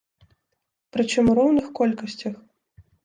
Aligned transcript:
Прычым 0.97 1.29
у 1.33 1.35
роўных 1.41 1.65
колькасцях. 1.81 2.35